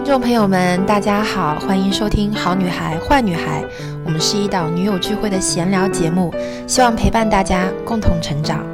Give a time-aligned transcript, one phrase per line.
[0.00, 3.62] 听众朋友们，大家好，欢迎收听《好女孩坏女孩》，
[4.02, 6.32] 我们是一档女友聚会的闲聊节目，
[6.66, 8.64] 希望陪伴大家共同成长。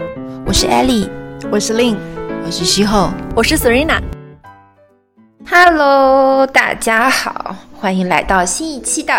[0.46, 1.08] 我是 Ellie，
[1.50, 1.96] 我是 Lin，
[2.44, 4.00] 我是西后，我是 Serena。
[5.50, 9.12] Hello，大家好，欢迎来到新一期的《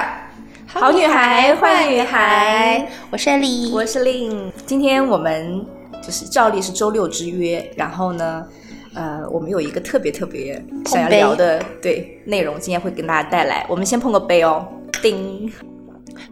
[0.65, 4.49] 好女孩坏女孩》，我是 Ellie，我是 Lin。
[4.65, 5.63] 今天我们
[6.01, 8.45] 就是照例是周六之约，然后呢，
[8.97, 13.63] 呃，我们有一个特别特别想要聊的对内容，今天会跟大家带来。
[13.69, 14.67] 我们先碰个杯哦，
[15.03, 15.51] 叮。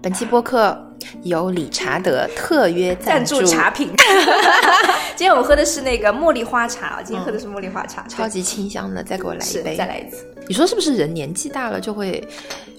[0.02, 0.78] 本期播客
[1.24, 3.90] 由理查德特约赞助茶品。
[5.16, 9.04] 今天我们喝的是那个茉莉花茶，今天喝的是茉莉花茶，超级清香的。
[9.04, 10.26] 再给我来一杯，再来一次。
[10.48, 12.28] 你说是不是人年纪大了就会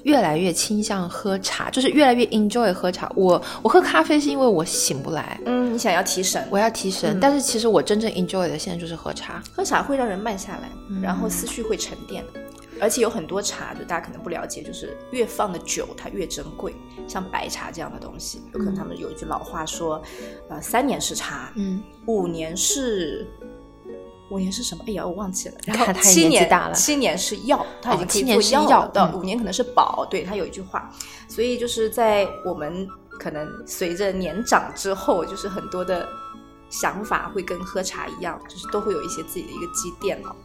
[0.05, 3.11] 越来越倾向喝茶，就是越来越 enjoy 喝茶？
[3.15, 7.19] 我我喝咖啡是因为我醒不来，嗯，你想要提神，我要提神。
[7.21, 10.71] 但是其实我真正 enjoy 的现在就是喝茶，喝茶会让人慢下来，
[11.03, 12.23] 然后思绪会沉淀。
[12.81, 16.75] 而且有很多茶，就大家可能不了解，就是越放的久，它越珍贵。
[17.09, 20.03] 像白茶这样的东西，有可能他们有一句老话说，
[20.49, 23.27] 呃，三年是茶，嗯，五年是
[24.29, 24.83] 五年是什么？
[24.89, 25.55] 哎呀，我忘记了。
[25.65, 29.13] 然后七年大了，七年是药，它已经可以做药的。
[29.15, 30.91] 五年可能是宝，对，它有一句话。
[31.29, 32.89] 所以就是在我们
[33.21, 36.09] 可能随着年长之后，就是很多的
[36.69, 40.37] 想法会跟喝茶一样，就是都会有一些自己的一个积淀了。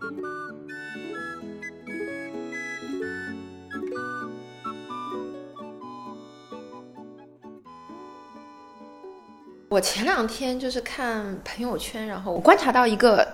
[9.72, 13.26] 我前两天就是看朋友圈，然后我观察到一个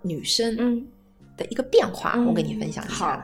[0.00, 0.88] 女生嗯
[1.36, 3.22] 的一个变化，我跟你分享一下。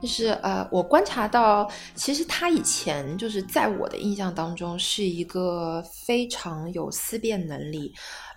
[0.00, 7.92] 就是呃，我观察到，其实她以前就是在我的印象当中是一个非常有思辨能力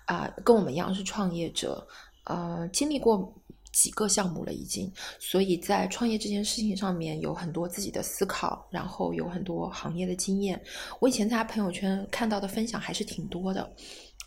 [0.06, 1.86] 啊，跟我们一样是创业者，
[2.24, 3.32] 呃，经历过。
[3.80, 10.60] 几个项目了已经，所以在创业这件事情上面有很多自己的思考，然后有很多行业的经验。
[10.98, 13.72] 我以前在他朋友圈看到的分享还是挺多的，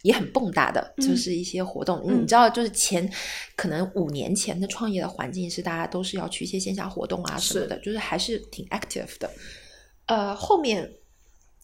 [0.03, 2.02] 也很蹦跶的，就是一些活动。
[2.02, 3.12] 你知道，就是前
[3.58, 9.30] 可能五年前的创业的环境是大家都是要去一些线下活动啊什么的，就是还是挺 active 的。
[10.06, 10.90] 呃，后面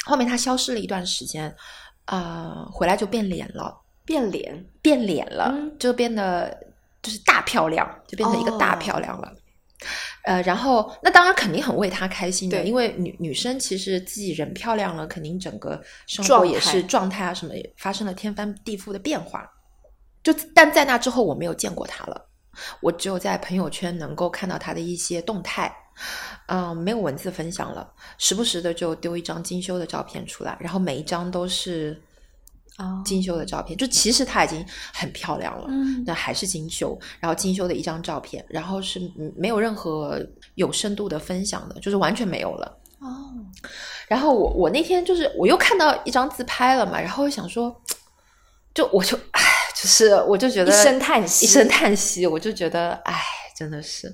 [0.04, 1.56] 后面他消失了一段时间，
[2.04, 6.67] 啊，回来就变脸了，变脸变脸了，就变得。
[7.08, 9.34] 就是大漂亮，就变成一个大漂亮了，
[10.26, 19.50] 呃，然后那当然肯定很为她开心的，因为女女生其实自己人漂亮了，肯定整个生活也是状态啊什么也发生了天翻地覆的变化。
[20.22, 22.26] 就但在那之后我没有见过她了，
[22.82, 25.74] 我只有在朋友圈能够看到她的一些动态，
[26.48, 32.04] 嗯，没有文字分享了，时不时的就丢一张精修的照片出来，然后每一张都是。
[33.04, 39.02] 精修的照片，就其实它已经很漂亮了，嗯，那还是精修，然后精修的一张照片，然后是
[39.36, 40.24] 没有任何
[40.56, 42.78] 有深度的分享的，就是完全没有了。
[43.00, 43.34] 哦，
[44.08, 47.76] 然后我我那天就是我又看到一张自拍了嘛，然后想说，
[48.76, 49.42] 就我就唉，
[49.76, 53.20] 就是我就觉得一声叹息，一声叹息，我就觉得唉，
[53.58, 54.14] 真的是，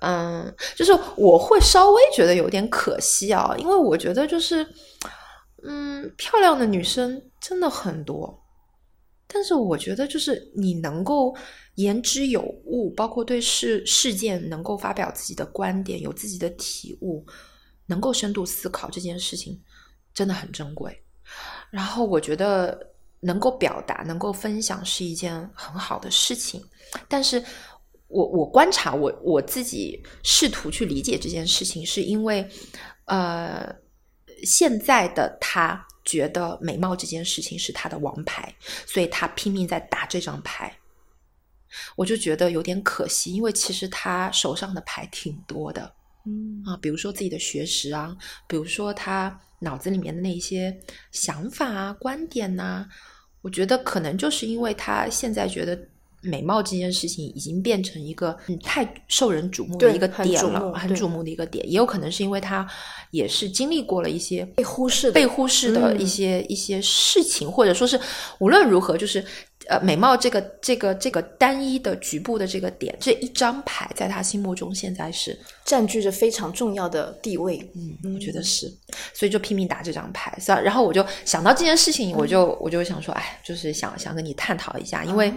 [0.00, 4.66] 嗯，就是我会稍微觉得有点可惜啊，因为我觉得就是。
[5.64, 8.44] 嗯，漂亮的女生真的很多，
[9.26, 11.34] 但是我觉得就是你能够
[11.76, 17.26] 言之有物，包括对事事件能够发表自己的观点，有自己的体悟，
[17.86, 19.60] 能够深度思考这件事情
[20.14, 21.02] 真的很珍贵。
[21.70, 22.78] 然后我觉得
[23.20, 26.62] 能够表达、能够分享是一件很好的事情。
[27.08, 27.42] 但是
[28.08, 32.46] 我我观察我我自己试图去理解这件事情，是因为
[33.06, 33.74] 呃。
[34.44, 38.54] 现在的他觉得美貌这件事情是他的王牌，
[38.86, 40.72] 所以他拼命在打这张牌。
[41.96, 45.92] 我就觉得有点可惜，因为其实他手上的牌挺多的，
[46.24, 50.78] 嗯啊，比如说自己的学识啊，比如说他脑子里面的那些
[51.12, 52.86] 想法啊、观点呐，
[53.42, 55.78] 我觉得可能就是因为他现在觉得。
[56.26, 62.66] 美貌这件事情已经变成一个嗯太受人瞩目的一个点了，很瞩目的一个点，也有可能是因为他
[63.10, 67.98] 也是经历过了一些被忽视、被忽视的一些一些事情，或者说是
[68.38, 69.24] 无论如何就是。
[69.68, 77.58] 呃，美貌这个这个这个单一的局部的这个点，这一张牌在他心目中现在是占据着非常重要的地位。
[77.74, 78.72] 嗯，我觉得是，
[79.12, 80.32] 所以就拼命打这张牌。
[80.38, 80.60] 是吧？
[80.60, 85.32] 然后我就想到这件事情，我就我就想说，哎，就是想想跟你探讨一下，因为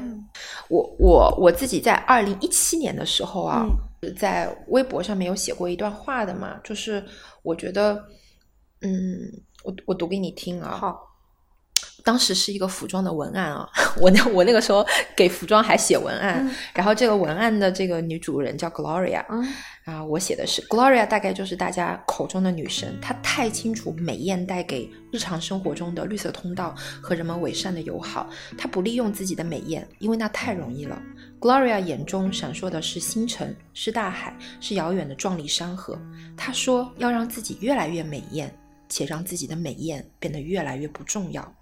[0.68, 3.66] 我我我自己在二零一七年的时候啊，
[4.16, 7.04] 在微博上面有写过一段话的嘛，就是
[7.42, 7.96] 我觉得，
[8.82, 9.18] 嗯，
[9.64, 10.78] 我我读给你听啊。
[10.80, 11.09] 好。
[12.10, 13.70] 当时是一个服装的文案啊，
[14.02, 14.84] 我那我那个时候
[15.16, 19.24] 给服装还写文案，然后这个文案的这个女主人叫 Gloria，
[19.86, 28.28] 啊，我写的是 Gloria，大概就是大家口中的女神，她太清楚美艳带给日常生活中的绿色通道和人们伪善的友好，
[28.58, 31.00] 她不利用自己的美艳，因为那太容易了。
[31.40, 35.96] Gloria 眼中闪烁的是星辰，是大海，是遥远的壮丽山河。
[36.36, 38.52] 她说要让自己越来越美艳。
[38.90, 41.56] 且让自己的美艳变得越来越不重要。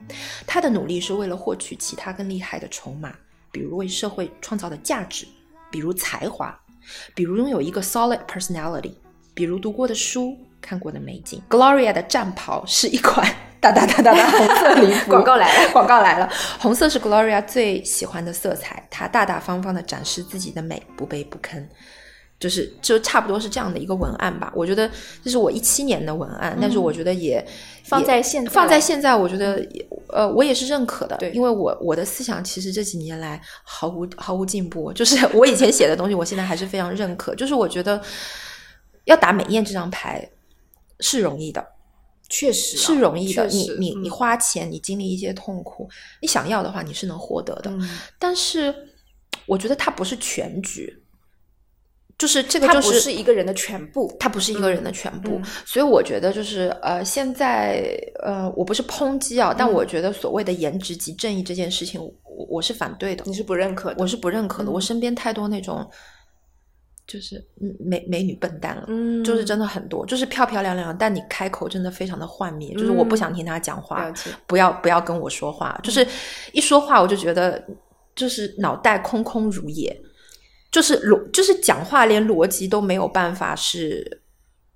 [0.48, 3.14] 他的努力是为了获取其他更厉害的筹码，
[3.52, 5.28] 比如为社会创造的价值，
[5.70, 6.58] 比如才华，
[7.14, 8.94] 比如拥有一个 solid personality，
[9.34, 11.42] 比如读过的书、看过的美景。
[11.50, 13.30] Gloria 的战袍是一款
[13.60, 15.10] 哒哒哒哒哒红色礼服。
[15.12, 16.30] 广告来了， 广告来了。
[16.60, 21.68] 红色是 Gloria 最喜欢的色彩，她大大方方的展示自己的美，不卑不吭。
[22.40, 24.90] 就是就差不多是这样的一个文案吧，我觉得
[25.24, 27.44] 这是我一七年的文案，但是我觉得也
[27.84, 29.68] 放在现放在现在，我觉得
[30.10, 38.00] 呃我也是认可的，对，因为我我的思想其实这几年来毫无毫无进步，就是我以前写的东西，我现在还是非常认可，就是我觉得
[39.06, 40.30] 要打美艳这张牌
[41.00, 41.66] 是容易的，
[42.30, 45.90] 确实是容易的，你你你花钱，你经历一些痛苦，
[46.22, 47.76] 你想要的话你是能获得的，
[48.20, 48.72] 但是
[49.48, 51.02] 我觉得它不是全局。
[52.18, 62.12] 就是这个，就是不是一个人的全部，它不是一个人的全部，所以我觉得就是呃，现在呃，我不是抨击啊，但我觉得所谓的颜值即正义这件事情，我
[62.50, 63.24] 我是反对的。
[63.28, 63.92] 你是不认可？
[63.92, 63.98] 的？
[64.00, 64.72] 我是不认可的。
[64.72, 65.88] 我身边太多那种
[67.06, 67.40] 就是
[67.80, 74.12] 美美女笨蛋了，嗯，就是真的很多，就是漂漂亮亮，但你开口真的非常的幻灭，就是我不想听他讲话，
[74.48, 76.08] 不要不要跟我说话，就是
[76.52, 77.64] 一说话我就觉得
[78.16, 79.96] 就是脑袋空空如也。
[80.78, 84.22] 就是逻，就是讲话连逻辑都没有办法，是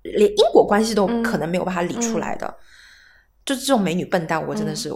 [0.02, 2.52] 连因果关系都可能没有办法理出来的。
[3.46, 4.92] 就是这种美女笨蛋，我真的是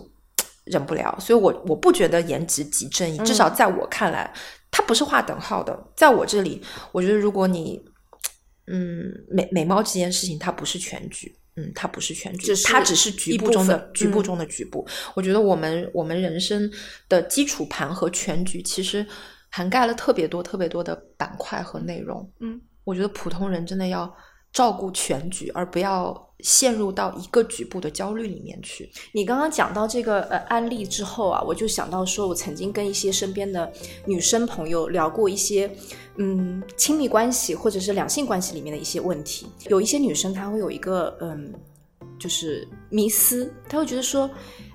[0.64, 1.16] 忍不了。
[1.20, 4.28] 所以，我我不觉得颜值即正义，至少在我看来，
[4.68, 5.80] 它不是画等号的。
[5.94, 6.60] 在我这里，
[6.90, 7.80] 我觉得如果你，
[8.66, 14.84] 嗯，美美貌这件事情，它不是全局，嗯，它不是全局，它只是局部中的局部中的局部。
[15.14, 16.68] 我觉得我们我们人生
[17.08, 19.06] 的基础盘和全局，其实。
[19.56, 22.30] 涵盖了特别多、特别多的板块和内容。
[22.40, 24.14] 嗯，我觉得普通人真的要
[24.52, 28.90] 照顾全局，而不要陷入到一个局部的焦虑里面去。
[29.14, 33.72] 你刚刚讲到这个呃案例之后啊，我就想到说，我曾经跟一些身边的
[34.04, 35.74] 女生朋友聊过一些
[36.16, 39.46] 嗯亲密关系或者是两性关系里面的一些问题。
[39.70, 41.50] 有一些女生她会有一个嗯，
[42.18, 44.28] 就是迷思，她会觉得说，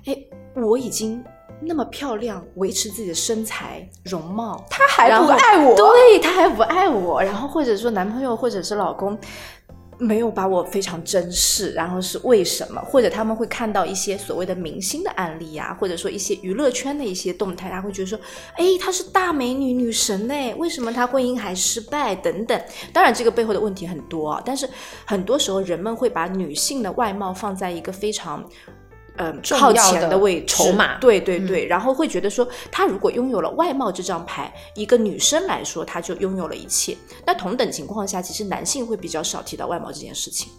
[0.06, 0.18] 哎，
[0.56, 1.22] 我已经。
[1.64, 9.16] 那么漂亮，维持自己的身材容貌，他还不爱我，对他还不爱我，然后或者说男朋友或者是老公
[9.98, 12.80] 没有把我非常珍视，然后是为什么？
[12.80, 18.18] 或者他们会看到一些所谓的明星的案例呀，或者说一些娱乐圈的一些动态，他会觉得说，
[18.56, 22.16] 哎，她是大美女女神呢，为什么她婚姻还失败？
[22.16, 22.60] 等等。
[22.92, 24.68] 当然，这个背后的问题很多啊，但是
[25.04, 28.44] 很多时候人们会把女性的外貌放在一个非常。
[29.18, 36.96] 嗯，靠前的位筹码，对对对，然后会觉得说，他如果拥有了外貌这张牌，一个女生来说，他就拥有了一切。
[37.26, 40.50] 那同等情况下，其实男性会比较少提到外貌这件事情。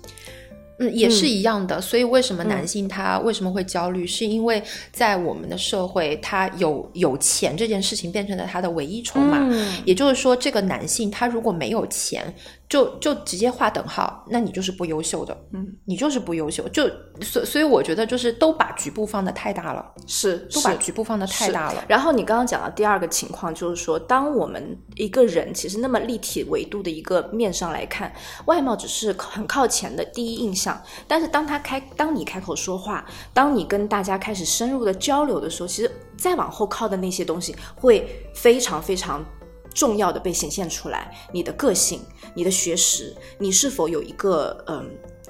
[0.80, 1.82] 嗯，也是一样的。
[1.82, 4.06] 所以为什么男性他为什么会焦虑？
[4.06, 4.62] 是因为
[4.92, 9.40] 在我们的社会，他有有钱这件事情变成了他的唯一筹码。
[9.42, 12.34] 嗯，也就是说，这个男性他如果没有钱。
[12.74, 16.90] 就就直接划等号，那你就是不优秀的，嗯，你就是不优秀，就
[17.22, 21.86] 所所以我觉得就是都把局部放的太大了，是都把局部放的太大了。
[21.88, 28.12] 然后你刚刚讲的第二个情况就是说，当我们一个人其实那么立体维度的一个面上来看，
[28.46, 39.24] 外貌只是很靠前的第一印象，但是当他开，当你开口说话，当你跟大家开始深入的交流的时候，其实再往后靠的那些东西会非常非常。
[39.74, 42.02] 重要的被显现出来，你的个性、
[42.34, 44.90] 你的学识，你是否有一个嗯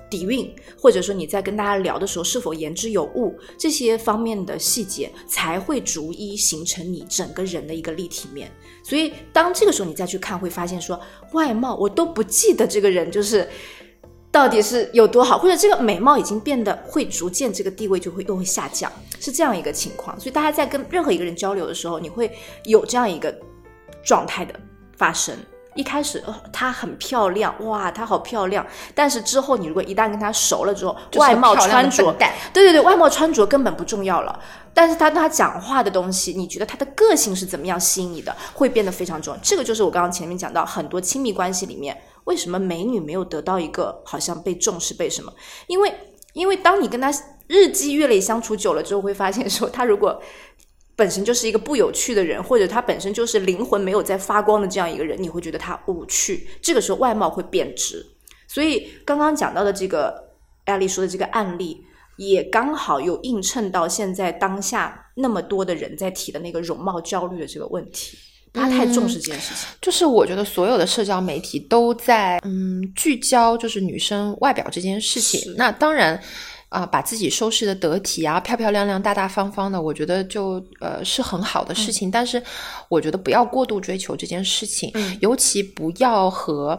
[0.09, 8.51] 底蕴，或者说你在跟大家聊的时候是否言之有物，这些方面的细节才会逐一形成你整个人的一个立体面。
[8.83, 10.99] 所以当这个时候你再去看，会发现说
[11.31, 13.49] 外貌我都不记得这个人就是
[14.29, 20.19] 到底是有多好，或者这个美貌已经变得会逐渐这个地位就会又会下降，是这样一个情况。
[20.19, 22.31] 所以大家在跟任何一个人交流的时候，你会
[22.65, 23.35] 有这样一个。
[24.03, 24.53] 状态的
[24.97, 25.35] 发生，
[25.75, 28.65] 一开始哦，她很漂亮，哇，她好漂亮。
[28.93, 32.13] 但是之后，你如果一旦跟她熟了之后，外貌穿着，
[32.53, 34.39] 对对对，外貌穿着根本不重要了。
[34.73, 39.39] 但是她她讲话的东西，你觉得她的个性是怎么样吸引你的，会变得非常重要。
[39.41, 45.33] 这个就是我刚刚前面讲到，很多亲密关系里面，为什么美女没有得到一个好像被重视，被什么？
[45.67, 45.93] 因为
[46.33, 47.11] 因为当你跟她。
[47.47, 50.19] 日积月累相处久了之后，会发现说，她如果
[50.95, 56.47] 本身就是一个不有趣的人，或者他本身就是灵魂没有在发光的这样一个人，你会觉得他无趣。
[56.61, 58.05] 这个时候外貌会贬值。
[58.47, 60.13] 所以刚刚讲到的这个
[60.65, 61.83] 艾丽说的这个案例，
[62.17, 68.15] 也刚好有映衬到现在当下那么多的人在提的那个容貌焦虑的这个问题。
[68.53, 75.55] 他太重视这件事情，就是我觉得所有的社交媒体都在嗯聚焦，就是女生外表这件事情。
[75.57, 76.21] 那当然。
[76.73, 82.09] 啊，把自己收拾的得体啊，漂漂亮亮、大大方方的，我觉得就呃是很好的事情。
[82.09, 82.41] 但是，
[82.89, 86.77] 我觉得不要过度追求这件事情，尤其不要和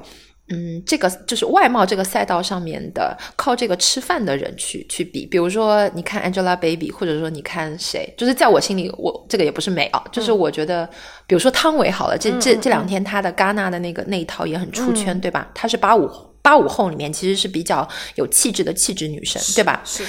[0.49, 5.25] 嗯这个就是外貌这个赛道上面的靠这个吃饭的人去去比。
[5.25, 10.85] 比如说，你看 Angelababy，或者说你看谁，就是在我心里，我这个也不是美啊，就是我觉得，
[11.27, 15.51] 比如说汤唯好了，这这这两天她的戛纳的那个那一套也很出圈，对吧？
[15.55, 16.11] 她是八五。
[16.45, 19.81] 八五后里面其实是比较有气质的气质女神，对吧？
[19.83, 20.05] 是，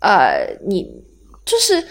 [0.00, 0.86] 呃，你
[1.42, 1.82] 就是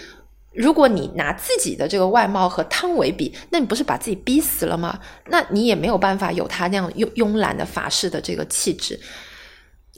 [0.51, 4.99] 如果你拿自己的这个外貌和汤唯比，那你不是把自己逼死了吗？
[5.29, 8.99] 那你也没有办法有她那样慵慵懒的法式的这个气质。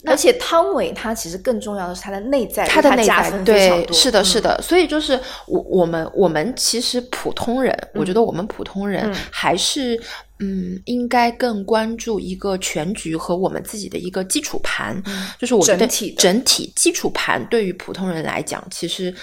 [0.06, 4.58] 而且汤唯她其实更重要的是她的内在，她的内在对，是的，是的。
[4.62, 10.02] 所以就是我我们我们其实普通人，我觉得我们普通人还是。
[10.38, 15.02] 嗯，应该更关注一个全局和我们自己的一个基础盘，
[15.38, 19.14] 就是我觉得整体基础盘对于普通人来讲，其实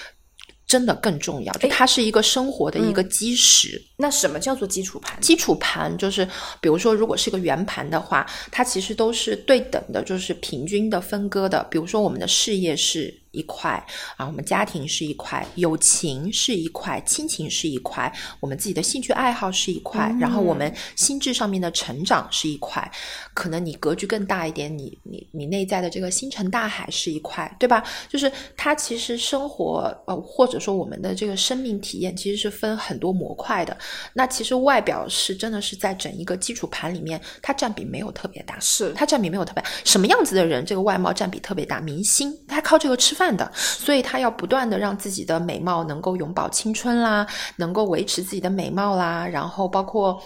[0.65, 3.79] 真的更重要，就它是一个生活的一个基石。
[3.98, 5.22] 那什么叫做基础盘？
[5.22, 6.27] 基础盘就是，
[6.60, 11.63] 比如说，如果是个圆盘的话，它其实都是对等的，就是平均的分割的。
[11.70, 13.23] 比如说，我们的事业是。
[13.34, 13.72] 一块
[14.16, 22.90] 啊，我们家庭是一块，友情是一块，亲情是一块，我们自己的兴趣爱好是一块，然后我们心智上面的成长是一块，
[23.34, 27.84] 可能你格局更大一点，你你你内在的这个星辰大海是一块，对吧？
[28.08, 33.75] 就是它其实生活呃，或者说我们的这个生命体验其实是分很多模块的。
[34.13, 43.23] 那其实外表是真的是在整一个基础盘里面，它占比没有特别大，是它占比没有特别什么样子的人，这个外貌占比特别大，明星他靠这个吃饭。
[43.36, 47.27] 的，所以他要不断的让自己的美貌能够永葆青春啦，
[47.58, 50.20] 能够维持自己的美貌啦，然后包括，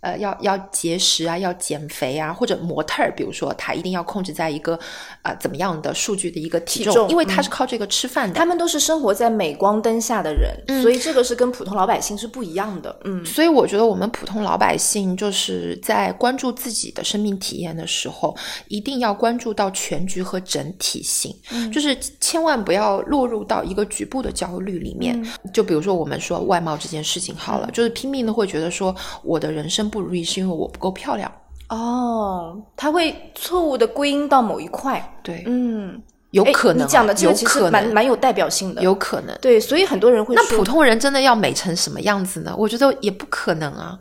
[0.00, 4.78] 呃，要要节食啊，要减肥啊，或者模特儿，比如说他一定要控制在一个
[5.22, 8.34] 啊怎么样的数据的一个体重，因为他是靠这个吃饭的。
[8.34, 12.94] 他们都是生活在镁光灯下的人，所以这个是跟普通老百姓是不一样的。
[13.04, 18.36] 嗯，所以我觉得我们普通老百姓就是在关注自己的生命体验的时候，
[18.68, 21.34] 一定要关注到全局和整体性，
[21.72, 25.20] 就是千万不要落入到一个局部的焦虑里面。
[25.52, 31.30] 就比如说我们说外貌这件事情好了，就是拼命的会觉得说我的人生不如意是因为我不够漂亮。
[31.70, 35.02] 哦，他会错误的归因到某一块。
[35.22, 36.86] 对，嗯，有可能。
[36.86, 38.82] 你讲的这个其实蛮蛮有代表性的。
[38.82, 39.36] 有可能。
[39.40, 40.34] 对，所以很多人会。
[40.34, 42.54] 那普通人真的要美成什么样子呢？
[42.56, 43.98] 我觉得也不可能啊。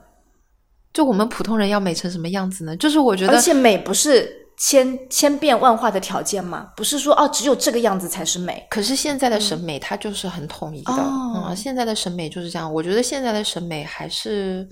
[0.93, 2.75] 就我们普通人要美成什么样子呢？
[2.75, 4.42] 就是我觉得，而且美不是。
[4.57, 6.71] 千千变万化的条件吗？
[6.75, 8.65] 不是说哦，只有这个样子才是美。
[8.69, 12.71] 可是现在的审美它就是很统一的，嗯，现在的审美就是这样。
[12.71, 14.67] 我觉得现在的审美还是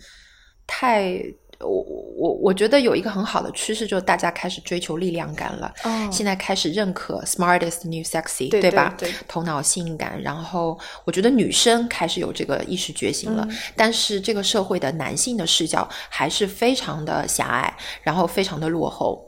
[0.68, 1.20] 太，
[1.60, 1.84] 我
[2.18, 5.74] 我我觉得有一个很好的趋势，就是大家开始追求力量感了。
[5.84, 8.94] 哦，现在开始认可 smartest new sexy，对吧？
[8.98, 10.22] 对，头脑性感。
[10.22, 19.28] 然后我觉得女生开始有这个意识觉醒了，但是这个社会的男性的视角还是非常的狭隘，然后非常的落后。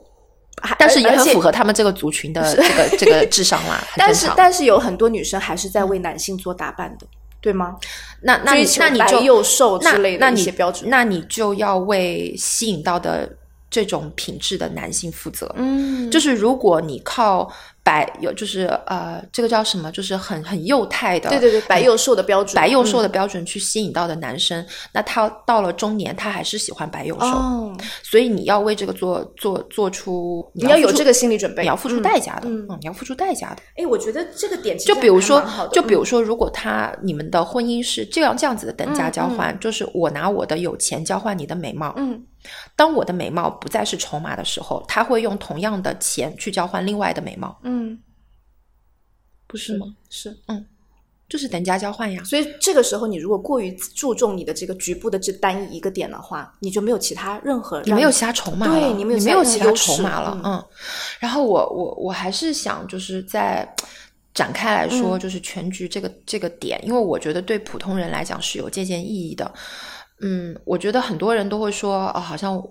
[0.77, 3.83] 但是也很符合他们这个族群的这个这个 智商啦。
[3.97, 7.05] 但是但是有很多女生还是在为男性做打扮的，
[7.41, 7.75] 对吗？
[8.21, 13.29] 那那那你就又瘦之类的一些标准，那你就要为吸引到的
[13.69, 15.53] 这种品质的男性负责。
[15.57, 17.51] 嗯，就是如果你靠。
[17.83, 19.91] 白有就是呃，这个叫什么？
[19.91, 33.61] 就是很很幼态的，对对对，白幼瘦的标准，白幼瘦的标准去吸引到的男生，那他到了中年，他还是喜欢白幼瘦，所以你要为这个做做做出，你要有这个心理准备，你要付出代价的，嗯，你要付出代价的。
[33.75, 42.23] 哎，我觉得这个点就比如说，就比如说，如果他你们的婚姻是这样这样子的等价交换，就是我拿我的有钱交换你的美貌，嗯。
[42.75, 47.59] 当我的美貌不再是筹码的时候，他会用同样的钱去交换另外的美貌。
[47.63, 47.99] 嗯，
[49.47, 49.85] 不是吗？
[50.09, 50.65] 是，嗯，
[51.29, 52.23] 就是等价交换呀。
[52.23, 60.39] 所以这个时候，你如果过于注重你的这个局部的这单一一个点的话，你就没有其他任何，你没有其他筹码了，对，你没有其他筹码了。
[60.43, 60.63] 嗯，
[61.19, 63.67] 然后我我我还是想就是在
[64.33, 69.53] 展开来说，就是全局这个这个点，因为我觉得对普通人来讲是有借鉴意义的。
[70.21, 72.61] 嗯，我觉得很多人都会说，哦，好像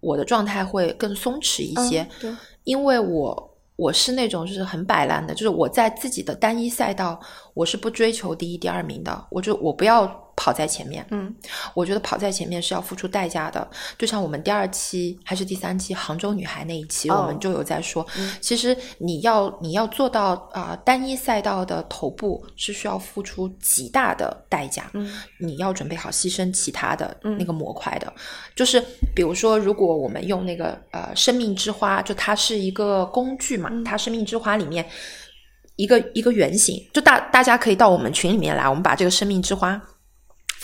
[0.00, 2.32] 我的状态会更松弛一些，对，
[2.64, 7.20] 因为我我是那种就是很摆烂的，就是我在自己的单一赛道，
[7.54, 10.25] 我是不追求第一、第二名的，我就我不要。
[10.36, 11.34] 跑在前面，嗯，
[11.74, 13.66] 我觉得跑在前面是要付出代价的。
[13.98, 18.06] 就像我们第二期还是第三期杭州女孩那一期，我们就有在说，
[18.40, 28.12] 其实你要你要做到啊单一赛道的头部是需要付出极大的代价，嗯，你要准备好牺牲其他的那个模块的。
[28.54, 28.78] 就是
[29.14, 34.86] 比如说，如果我们用那个呃生命之花，就它是一个工具嘛，它生命之花里面
[35.76, 39.80] 一个一个原型，就大大家可以到我们群里面来，我们把这个生命之花。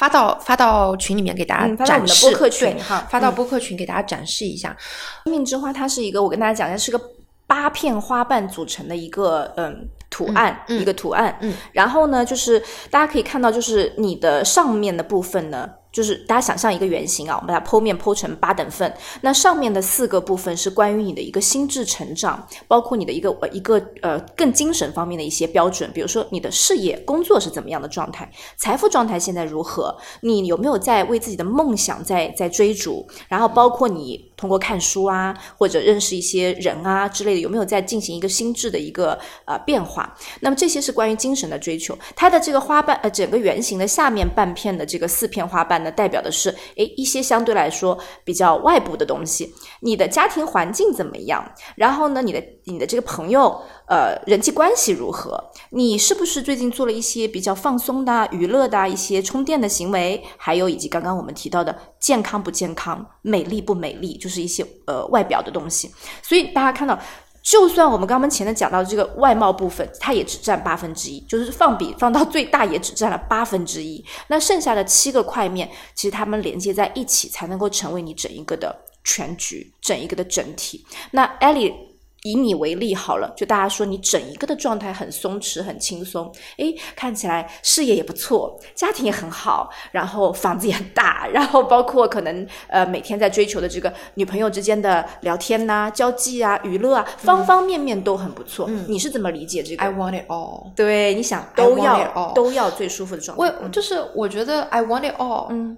[0.02, 4.76] 发到发到群里面给大家展示，播客群哈，发到播客群给大家展示一下。
[5.23, 7.00] 生命之花它是一个，我跟大家讲一下，是个
[7.47, 11.37] 八片花瓣组成的一个嗯图案，一个图案。
[11.40, 15.69] 嗯，然后呢，就是大家可以看到，就是你的上面的部分呢。
[15.92, 18.90] 就是大家想象一个圆形啊，我们把它剖面剖成八等份。
[19.21, 28.26] 那上面的四个部分是关于你的一个心智成长，包括你的一个呃一个呃更精神方面的一些标准，比如说你的事业工作是怎么样的状态，
[28.57, 40.01] 财富状态现在如何，你有没有在为自己的梦想在在追逐，然后包括你通过看书啊或者认识一些人啊之类的，有没有在进行一个心智的一个呃变化？
[40.40, 41.99] 那么这些是关于精神的追求。
[42.16, 45.73] 它的这个花瓣呃整个圆形的下面半片的这个四片花瓣。
[45.82, 51.44] 呢代表的是，诶，一些相对来说比较外部的东西，你的家庭环境怎么样？
[51.75, 55.42] 然后呢，你的你的这个朋友，呃，人际关系如何？
[55.71, 60.23] 你是不是最近做了一些比较放松的、娱乐的一些充电的行为？
[60.37, 65.90] 还有以及刚刚我们提到的健康不健康、美丽不美丽，就是一些呃外表的东西。
[66.23, 66.99] 所以大家看到。
[67.42, 74.04] 就算我们刚刚前面讲到这个外貌部分，它也只占八分之一，就是放比放到最大也只占了八分之一。
[74.28, 80.87] 那剩下的七个块面，其实它们连接在一起，才能够成为你整一个的全局，整一个的整体。
[81.11, 81.91] 那艾莉。
[82.23, 98.67] 以你为例好了，就大家说你整一个的状态很松弛、很轻松，诶，看起来事业也不错，家庭也很好，然后房子也很大，然后包括可能呃每天在追求的这个女朋友之间的聊天呐、交际啊、娱乐啊，方方面面都很不错。
[98.69, 100.73] 嗯，你是怎么理解这个？I want it all。
[100.77, 103.44] 对，你想都要都要最舒服的状态。
[103.62, 105.49] 我就是我觉得 I want it all。
[105.51, 105.77] 嗯，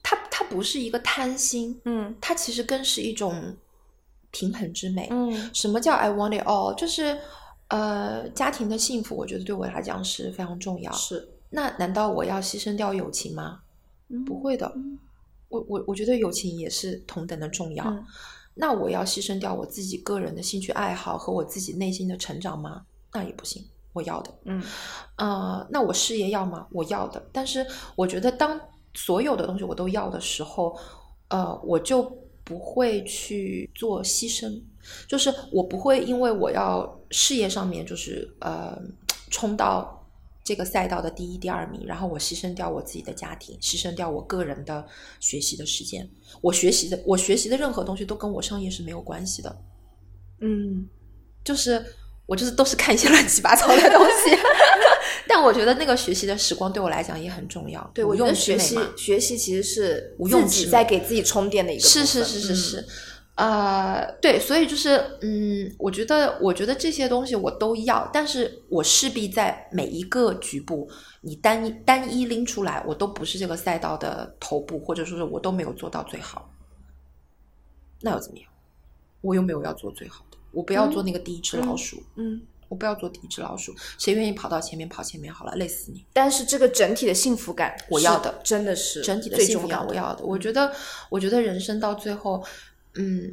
[0.00, 3.56] 它它不是一个贪心，嗯，它其实更是一种。
[4.34, 6.74] 平衡之美，嗯，什么叫 I want it all？
[6.74, 7.16] 就是，
[7.68, 10.90] 呃，家庭的幸福，我觉得对我来讲是非常重要。
[10.90, 13.60] 是，那难道我要牺牲掉友情吗？
[14.26, 14.70] 不会的，
[15.48, 17.96] 我我我觉得友情也是同等的重要。
[18.54, 22.82] 那我要牺牲掉我自己个人的兴趣爱好和我自己内心的成长吗？
[23.12, 24.34] 那也不行，我要的。
[24.46, 24.60] 嗯，
[25.16, 26.66] 呃，那我事业要吗？
[26.72, 27.24] 我要的。
[27.32, 28.60] 但是我觉得，当
[28.94, 30.76] 所有的东西我都要的时候，
[31.28, 32.23] 呃，我就。
[32.44, 34.60] 不会去做牺牲，
[35.08, 38.78] 就是我不会因为我要事业上面就是呃
[39.30, 40.06] 冲到
[40.44, 44.86] 这个赛道的第一、第二名，然后我牺牲掉我自己的家庭，牺牲掉我个人的
[45.20, 46.06] 学习的时间。
[46.42, 49.64] 我学习的我学习的任何东西都跟我商业是没有关系的。
[50.40, 50.86] 嗯，
[51.42, 51.82] 就是
[52.26, 54.36] 我就是都是看一些乱七八糟的东西。
[55.26, 57.90] 但我觉得那个学习的时光对我来讲也很重要。
[57.94, 61.82] 对，我觉得学习学习其实是自己在给自己充电的一个。
[61.82, 62.86] 是是是是是，
[63.36, 70.88] 呃，对，所以就是嗯，我觉得我觉得这些东西我都要，但是我势必在每一个局部，
[71.22, 76.50] 你单一单一拎出来，我都不是这个赛道的头部，或者说是我都没有做到最好，
[78.02, 78.48] 那又怎么样？
[79.20, 80.23] 我又没有要做最好的，
[80.54, 82.02] 我不要做那个第一只老鼠。
[82.16, 82.40] 嗯。
[82.66, 86.04] 我不要做第一只老鼠，谁愿意跑到前面跑前面好了，累死你。
[86.14, 90.24] 但是这个整体的幸福感，我要的真的是整体的幸福感，我要的。
[90.24, 90.72] 我觉得，
[91.10, 92.42] 我觉得人生到最后，
[92.94, 93.32] 嗯，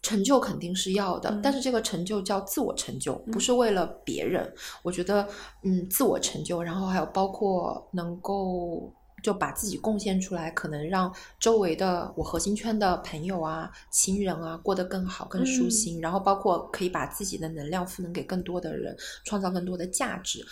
[0.00, 4.50] 成就肯定是要的，但是这个成就叫自我成就，不是为了别人。
[4.82, 5.28] 我觉得，
[5.64, 8.90] 嗯，自我成就，然后还有包括能够。
[9.24, 11.10] 就把自己贡献出来，可能让
[11.40, 20.44] 周围的我核心圈的朋友啊、亲人啊过得更好、更舒心，然后包括可以把自己的能量赋能给更多的人，创造更多的价值。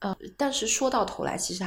[0.00, 1.64] 呃，但是说到头来，其实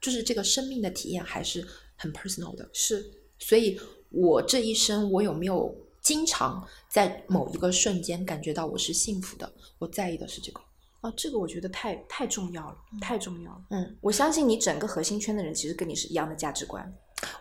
[0.00, 1.64] 就是这个生命的体验还是
[1.94, 2.68] 很 personal 的。
[2.72, 9.52] 是，所以我这一生，我有没有经常在某一个瞬间感觉到我是幸福的？
[9.78, 10.60] 我在意的是这个。
[11.00, 13.60] 啊，这个我觉得太太重要了，太重要了。
[13.70, 16.92] 嗯，我相信你整个核心圈的人其实跟你是一样的价值观，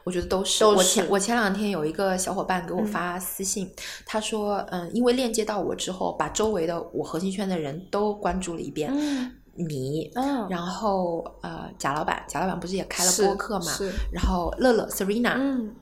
[0.04, 0.64] 我觉得都是。
[0.64, 3.72] 我前我前两天有一个小伙伴给我发私信，
[4.06, 8.92] 他说，嗯，因为链接到我之后，把周围的我核心圈的人都关注了一遍。
[8.94, 13.72] 嗯，你，嗯，然后呃，贾老板，贾老板不是也开了播客嘛？
[13.72, 13.92] 是。
[14.12, 15.76] 然后乐乐，Serena，嗯。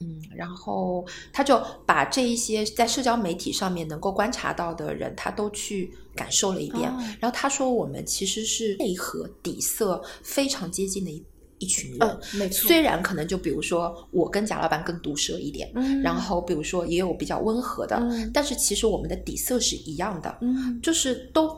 [0.00, 6.88] 嗯，然后他就把这一些在社交媒体上面能够观察到的人，他都去感受了一遍。
[6.90, 11.24] 哦然后他说，我们其实是内核底色非常接近的一
[11.58, 11.98] 一群人。
[12.00, 12.68] 嗯，没错。
[12.68, 21.48] 虽然可能就比如说我跟贾老板更毒舌一点，嗯然后比如说也有比较温和的，嗯但是其实我们的底色是一样的，嗯，就是都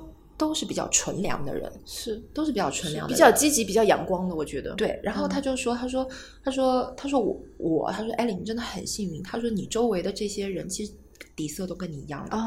[0.41, 4.75] 都是比较纯良的人，是都是比较纯良的比，较积极、比较阳光的，我觉得。
[4.75, 6.09] 对，然后他就说，他说，
[6.43, 9.23] 他说，他说我我，他说，艾琳，你真的很幸运。
[9.23, 10.93] 他说你周围的这些人其实
[11.37, 12.41] 底色都跟你一样的、哦，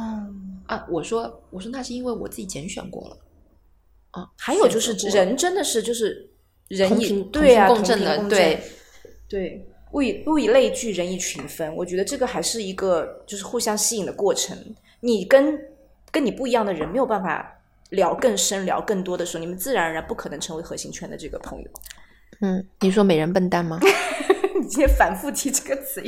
[0.66, 0.84] 啊。
[0.90, 3.18] 我说，我说那是因为我自己拣选过了。
[4.10, 6.28] 啊，还有就是人真的是就是
[6.70, 8.60] 人以对啊，共振的对
[9.30, 11.76] 对，物以物以类聚，人以群分。
[11.76, 14.58] 我觉得这个还是一个就是互相吸引的过程。
[15.00, 15.60] 你跟
[16.12, 17.60] 跟你不一样的人没有办法
[17.94, 21.70] 聊更深、聊更多的时候，你们自然而然不可能成为核心圈的这个朋友。
[22.42, 23.80] 嗯，你说美人笨蛋吗？
[24.60, 26.02] 你今天反复提这个词，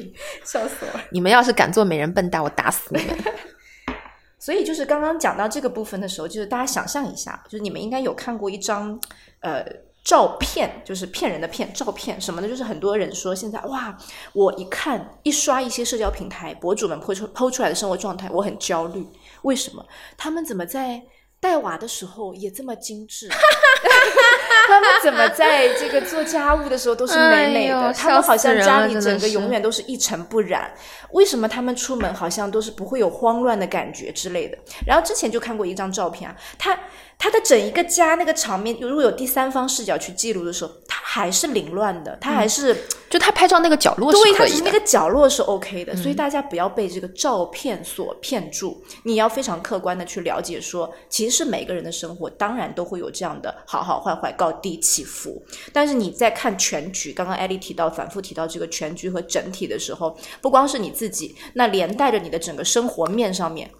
[0.44, 1.06] 笑死我了。
[1.12, 3.18] 你们要是敢做美人笨蛋，我打死你们。
[4.38, 9.00] 所以就是刚刚讲到这个部分的时候，就是大家想象一下，就是你们应该有看过一张
[9.40, 9.66] 呃
[10.04, 13.98] 照片，就是骗人的骗照片什么呢，就是很多人说现在哇，
[14.34, 19.06] 我一看一刷一些社交平台博主们抛出抛出来的生活状态，我很焦虑。
[19.44, 19.86] 为什么？
[20.18, 21.02] 他们怎么在
[21.46, 23.30] 带娃的时候也这么精致？
[24.68, 27.80] 他们怎么在这个做家务的时候都是美美的？
[27.80, 30.74] 哎他们好像家里整个永远都是一尘不染。
[31.12, 34.58] 为什么他们出门好像都是不会有慌乱的感觉之类的？
[34.88, 36.76] 然后之前就看过一张照片啊，他
[37.18, 42.76] 他的整一个家那个场面，如果有第三方视角去记录的时候，他还是凌乱的，他还是、
[43.10, 44.72] 就他拍照那个角落对，是可以的他只是那。
[44.72, 63.72] 个角落是 OK 的，所以大家不要被这个照片所骗住，你要非常客观的去了解说，其实是每个人的生活当然都会有这样的好好坏坏、高低起伏，但是你在看全局，刚刚艾丽提到反复提到这个全局和整体的时候，不光是你自己，那连带着你的整个生活面上面，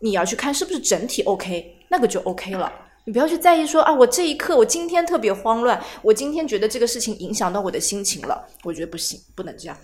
[0.00, 2.72] 你要去看是不是整体 OK，那个就 OK 了。
[3.06, 9.76] 你不要去在意说啊，我这一刻我今天特别慌乱，我今天觉得这个事情影响到我的心情了，我觉得不行，不能这样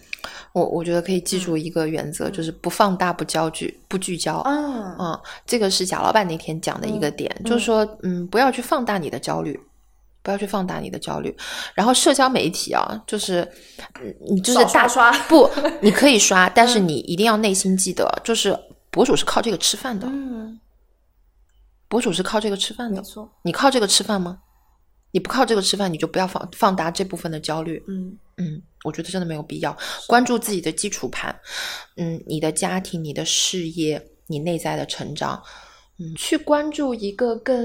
[0.53, 4.37] 我我觉得可以记住一个原则，就是不放大、不焦聚、不聚焦。
[4.37, 4.97] 啊。
[4.99, 9.61] 嗯，这个是贾老板那天讲的一个点，就是说，嗯，不要去放大你的焦虑，
[10.23, 11.37] 不要去放大你的焦虑。
[11.75, 13.47] 然后社交媒体啊，就是，
[14.01, 15.49] 嗯你就是大刷刷不，
[15.81, 18.59] 你可以刷，但是你一定要内心记得，就是
[18.91, 20.59] 博主是靠这个吃饭的，嗯，
[21.91, 22.97] 博主是靠这个吃饭的。
[22.97, 24.41] 没错，你靠这个吃饭吗？
[25.13, 27.83] 你不靠这个吃饭，你就不要放放大这部分的焦虑。
[27.89, 29.77] 嗯嗯，我觉得真的没有必要。
[30.07, 31.35] 关注自己的基础盘，
[31.97, 35.43] 嗯，你的家庭、你的事业、你内在的成长，
[35.99, 37.57] 嗯，去关注一个更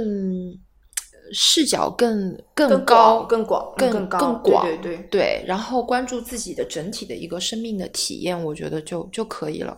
[0.50, 9.78] 呃视角更更更高、广更广更更广，对对对对，然后关注自己的整体的一个生命的体验，我觉得就就可以了。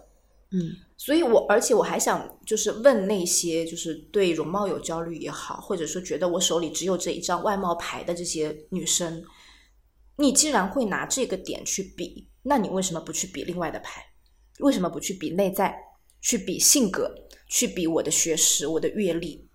[0.52, 9.24] 嗯所以我而且我还想就是问那些就是对容貌有焦虑也好，或者说觉得我手里只有这一张外貌牌的这些女生，
[10.18, 14.04] 你既然会拿这个点去比，那你为什么不去比另外的牌？
[14.60, 15.76] 为什么不去比内在？
[16.20, 17.14] 去比性格？
[17.48, 19.48] 去比我的学识、我的阅历？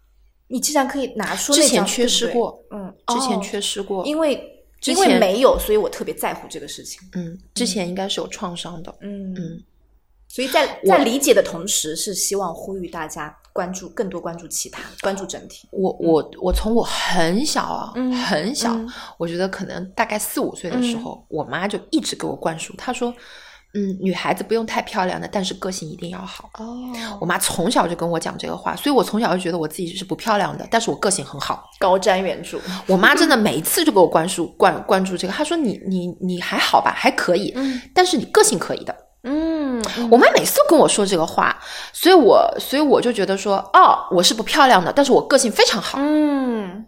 [0.46, 7.00] 你既然可以拿出之前缺失对对过嗯，之前哦缺失过，因为因为之前没有，所以我特别在乎这个事情。
[7.14, 8.94] 嗯，之前应该是有创伤的。
[9.00, 9.62] 嗯嗯，
[10.32, 15.68] 所以在在理解的同时，是希望呼吁大家关注更多关注其他，关注整体。
[15.70, 23.12] 我我我从我很小啊，嗯很小，嗯我觉得可能大概四五岁的时候，我妈就一直给我灌输，她说，
[23.74, 26.48] 嗯，女孩子不用太漂亮的，但是个性一定要好。
[26.58, 26.90] 哦
[27.20, 31.68] 我妈从小就跟我讲这个话，所以我从小就觉得我自己是不漂亮的，但是我个性很好。
[31.78, 32.58] 高瞻远瞩。
[32.86, 38.96] 我妈真的每一次就给我灌输灌灌注这个，她说你你你还好吧，还可以，嗯但是你个性可以的。
[39.98, 41.56] 嗯，我妈每次都跟我说这个话，
[41.92, 45.98] 所以我所以我就觉得说，哦，我是不漂亮的，但是我个性非常好。
[46.00, 46.84] 嗯，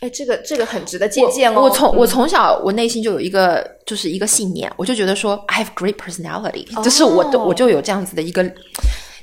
[0.00, 1.62] 哎，这个这个很值得借鉴哦。
[1.62, 8.44] 我从我嗯从小我内心就有一个就是一个信念，我就觉得说 I have great personality，、哦就是我都我就有这样子的一个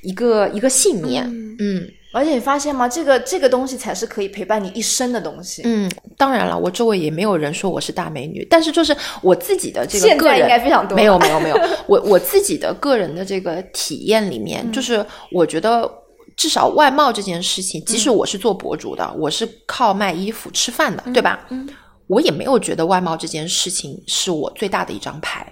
[0.01, 1.23] 一个一个信念。
[1.25, 2.87] 嗯嗯而且你发现吗？
[2.87, 5.63] 这个这个东西才是可以陪伴你一生的东西。
[5.65, 15.91] 嗯，当然了，我周围也没有人说我是大美女，但是就是我自己的这个个人现在应该非常多没有没有没有， 我我自己的个人的这个体验里嗯面，就是我觉得
[16.37, 21.45] 至少外貌这件事情，即使嗯我是做博主的，我是靠卖衣服吃饭的，对吧？
[21.49, 21.67] 嗯
[22.07, 25.45] 我也没有觉得外貌这件事情是我最大的一张牌，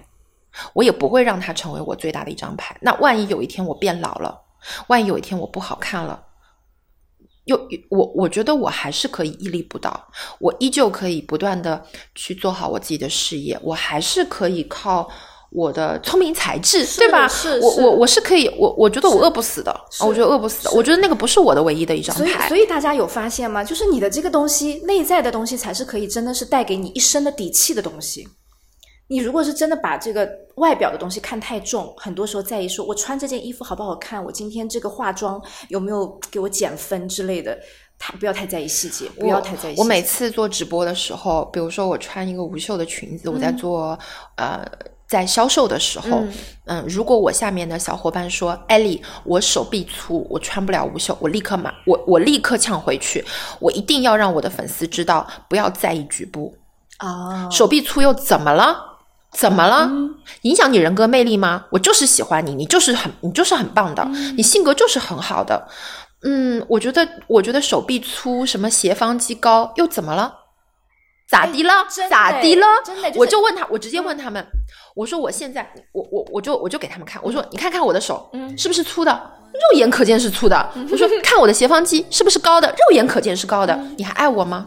[0.72, 2.74] 我也不会让它成为我最大的一张牌。
[2.80, 4.40] 那万一有一天我变老了，
[4.86, 6.18] 万一有一天我不好看了。
[7.44, 15.08] 又我我觉得我还是可以屹立不倒，我依旧可以不断的去做好我自己的事业，我还是可以靠
[15.50, 17.30] 我的聪明才智，对吧？
[17.60, 22.56] 我我我是可以，我我觉得我饿不死的，是我觉得饿不死的，我觉得那个不是我的唯一的一张所以，牌所。
[22.56, 23.62] 以大家有发现吗？
[23.62, 28.26] 就是你的这个东西，内在的东西才是可以真的是带给你一生的底气的东西。
[29.06, 37.58] 你如果是真的把这个外表的东西看太重，很多时候在意说我穿这件衣服好不好看，我今天这个化妆有没有给我减分之类的，
[37.98, 39.82] 太不要太在意细节，不要太在意细节。
[39.82, 43.98] 我每次做直播的时候，比如说我穿一个无袖的裙子，我在做
[44.36, 44.64] 呃
[45.06, 46.32] 在销售的时候，嗯
[46.64, 53.22] 嗯如果我下面的小伙伴说艾丽，我手臂粗，我穿不了无袖，我立刻马我我立刻呛回去，
[53.60, 56.56] 我一定要让我的粉丝知道，不要在意局部，
[56.96, 58.92] 啊，手臂粗又怎么了？
[59.34, 59.90] 怎么了？
[60.42, 61.66] 影响你人格魅力吗？
[61.70, 64.02] 我就是喜欢你，你就是很，你就是很棒的，
[64.36, 65.68] 你性格就是很好的。
[66.22, 70.32] 嗯，我觉得，我觉得手臂粗，什么斜方肌高，又怎么了？
[71.28, 71.86] 咋的了？
[72.08, 72.66] 咋的了？
[72.84, 74.46] 真的就是我就问他，我直接问他们，
[74.94, 79.12] 我说我现在，我我我就我就给他们看，我说你看看我的手，嗯是不是粗的？
[79.52, 80.70] 肉眼可见是粗的。
[80.90, 82.68] 我说 看我的斜方肌是不是高的？
[82.68, 83.78] 肉眼可见是高的。
[83.96, 84.66] 你还爱我吗？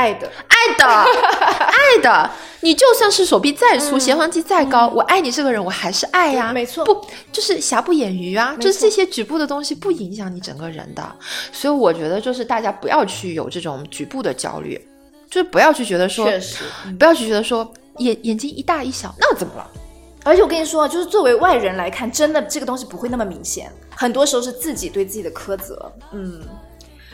[0.00, 0.86] 爱的，爱的，
[1.68, 2.30] 爱的。
[2.62, 8.54] 你就算是手臂再粗，斜方肌再高，我爱你这个人，我还是爱呀、嗯没错不就是瑕不掩瑜啊？
[8.60, 11.02] 就是这些局部的东西不影响你整个人的。
[11.52, 14.78] 所以我觉得，就是大家不要去有这种局部的焦虑，
[15.30, 16.64] 就是不要去觉得说，确实。
[16.98, 19.70] 不要去觉得说眼眼睛一大一小，那怎么了？
[20.22, 25.90] 而且我跟你说，就是作为外人来看，真的这个东西不会那么明显，很多时候是自己对自己的苛责。
[26.12, 26.42] 嗯，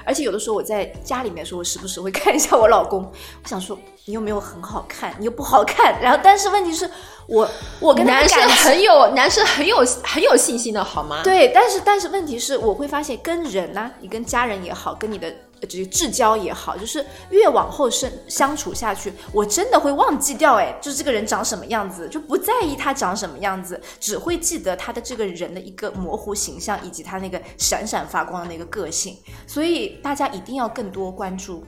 [0.06, 3.02] 而且有的时候我在家里面的时候，我时不时会看一下我老公，
[3.42, 6.88] 我想说你又没有很好看，你又不好看，然后但是问题是
[7.26, 7.48] 我
[7.80, 11.22] 我跟男生很有男生很有很有信心的好吗？
[11.24, 15.34] 对，但是但是问题是，我会发现跟人呢、你跟家人也好，跟你的呃
[15.68, 29.16] 这个至交也好，就是越往后生相处下去，我真的会忘记掉，哎，就是这个人长什么样子，就不在意他长什么样子，只会记得他的这个人的一个模糊形象，以及他那个闪闪发光的那个个性。
[29.46, 31.64] 所以大家一定要更多关注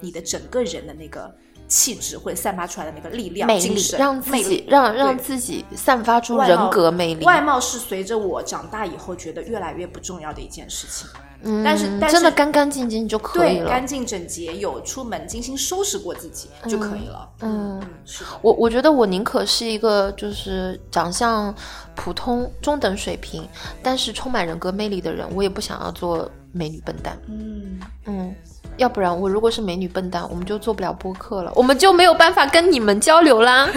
[0.00, 1.34] 你的整个人的那个
[1.66, 7.24] 气质，会散发出来的那个力量、魅力，精神、让自己让让自己散发出人格魅力。
[7.24, 11.08] 外貌是随着我长大以后觉得越来越不重要的一件事情。
[11.42, 13.68] 嗯但是但是真的干干净净就可以对，了。
[13.68, 17.28] 干净整洁，有出门精心收拾过自己就可以了。
[17.40, 21.54] 嗯嗯，是的，我我觉得我宁可是一个就是长相
[21.94, 23.46] 普通中等水平，
[23.82, 27.18] 但是充满人格魅力的人，我也不想要做美女笨蛋。
[27.28, 28.34] 嗯，嗯，
[28.76, 33.68] 要不然我如果是美女笨蛋，我们就做不了播客了，我们就没有办法跟你们交流啦。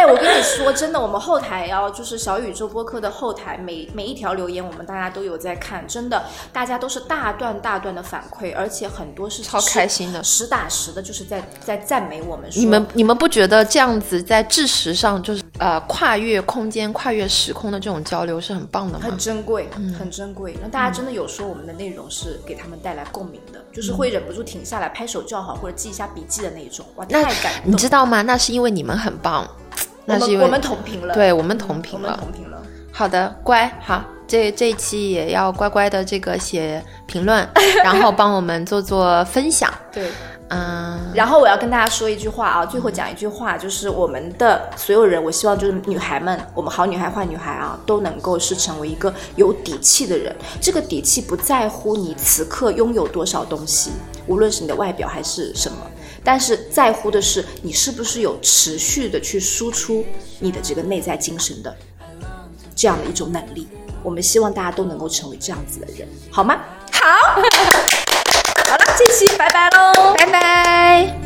[0.00, 12.58] 哎，我跟你说，真的，我们后台要就是小宇宙播客的后台，每每一条留言，我们大家都有在看，真的，大家都是大段大段的反馈，而且很多是超开心的实打实的，就是在在赞美我们说。
[12.58, 19.18] 你们你们不觉得这样子在知识上就是呃跨越空间、跨越时空的这种交流是很棒的吗很？
[19.18, 20.56] 珍贵，嗯很珍贵。
[20.62, 27.70] 那大家真的有说我们的内容是给他们带来共鸣的，就是会忍不住停下来拍手叫好或者记一下笔记的那种，哇，太感动。
[27.70, 28.22] 你知道吗？
[28.22, 29.46] 那是因为你们很棒，
[30.04, 32.16] 那是因为我们同频了，对我们同频了。
[32.20, 32.58] 同频了。
[32.92, 37.48] 好的，乖，好，这这一期也要乖乖的这个写评论，
[37.84, 39.72] 然后帮我们做做分享。
[39.92, 40.10] 对，
[40.48, 50.34] 嗯，然后我要跟大家说一句话啊，最后讲一句话，就是我们的所有人，我希望就是女孩们，我们好女孩坏女孩啊，都能够是成为一个有底气的人。
[50.60, 53.92] 这个底气不在乎你此刻拥有多少东西，
[54.26, 55.78] 无论是你的外表还是什么，
[56.24, 60.04] 但是在乎的是你是不是有持续的去输出
[60.38, 61.74] 你的这个内在精神的
[62.76, 63.68] 这样的一种能力。
[64.02, 66.58] 我们希望大家都能够成为这样子的人，好吗？
[66.90, 67.42] 好，
[68.70, 71.19] 好了，这期拜拜喽，拜拜。